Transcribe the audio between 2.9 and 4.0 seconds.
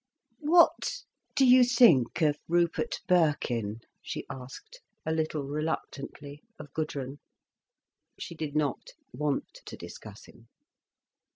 Birkin?"